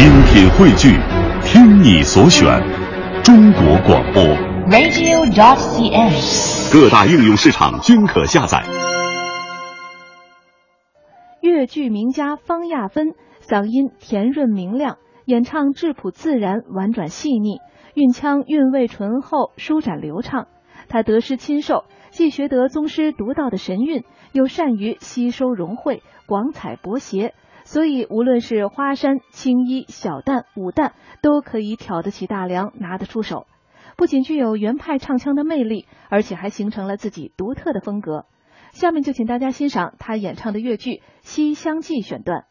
[0.00, 0.96] 精品汇聚，
[1.44, 2.58] 听你所选，
[3.22, 4.22] 中国广播。
[4.70, 6.72] radio.dot.cn，。
[6.72, 8.64] 各大应用市场均可下载。
[11.42, 13.08] 粤剧名家方亚芬，
[13.42, 17.58] 嗓音甜润明亮，演唱质朴自然、婉转细腻，
[17.92, 20.46] 韵腔韵味醇厚、舒展流畅。
[20.88, 27.34] 他得师亲授，既学得宗师独到的神韵，又善于吸收融汇、广采博谐，
[27.70, 30.90] 所以无论是花山、青衣、小旦、武旦，
[31.22, 33.46] 都可以挑得起大梁，拿得出手。
[33.96, 38.26] 不仅具有原派唱腔的魅力，而且还形成了自己独特的风格。
[38.72, 42.46] 下面就请大家欣赏他演唱的越剧《西厢记》选段。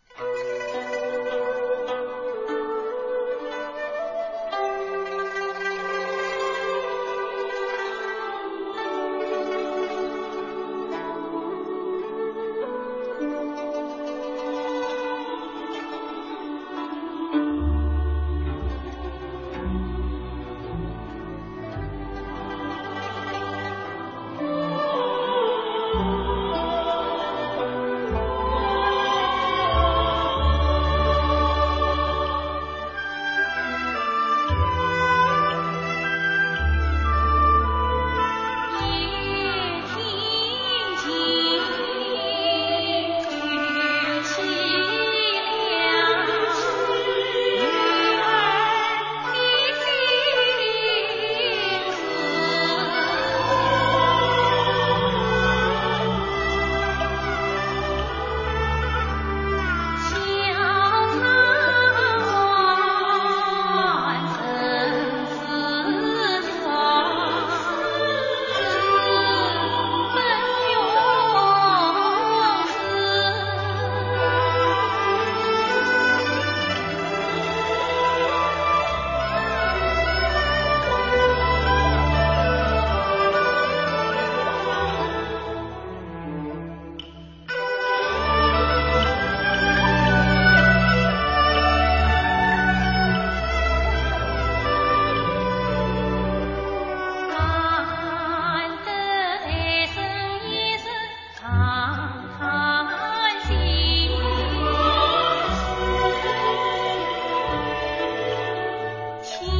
[109.29, 109.58] 情。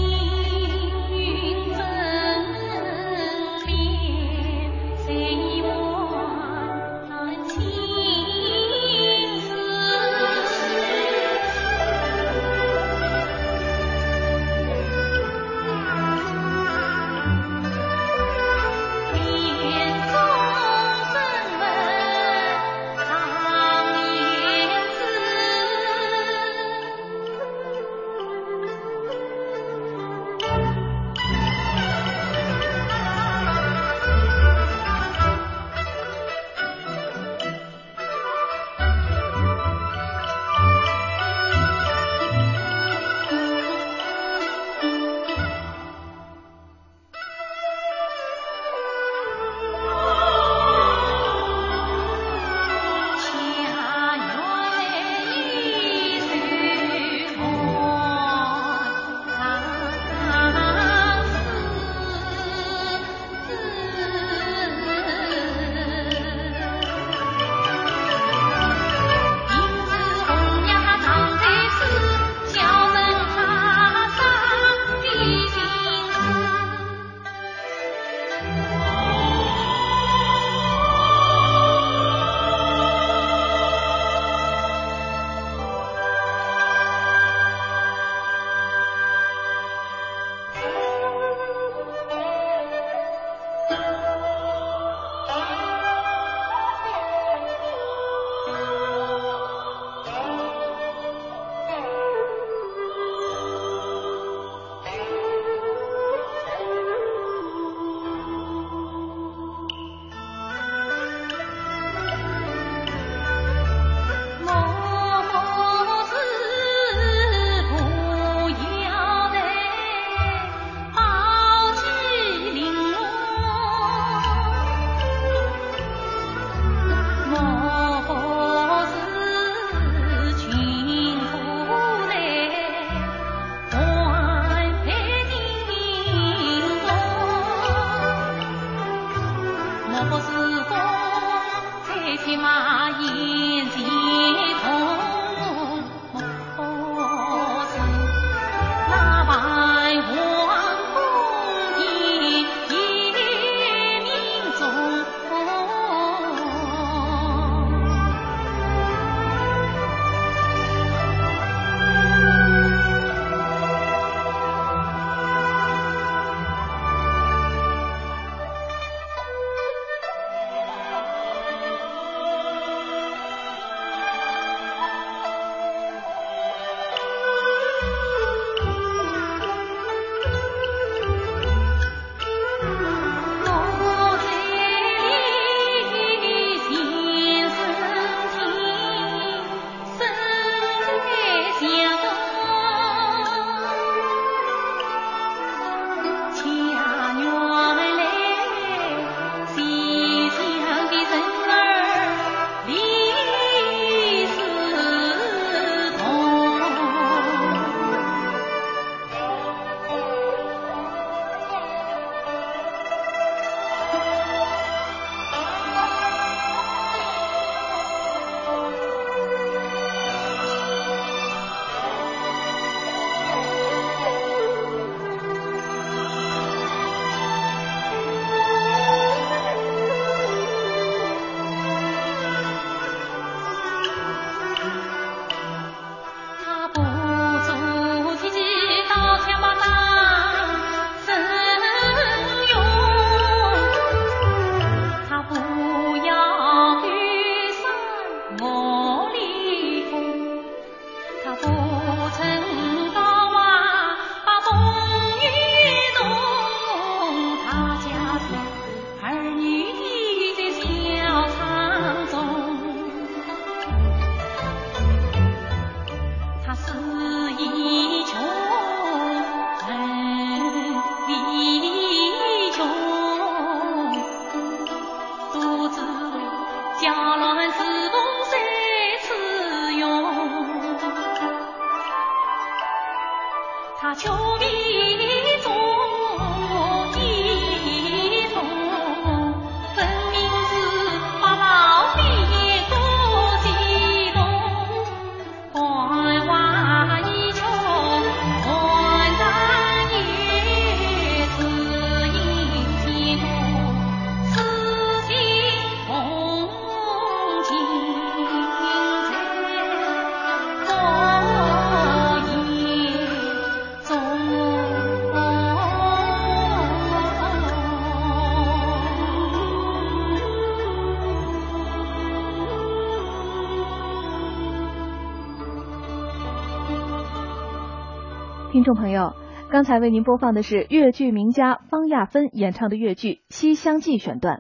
[328.52, 329.14] 听众朋友，
[329.52, 334.38] 刚才为您播放的是越剧名家方亚芬演唱的越剧《西厢记》选段。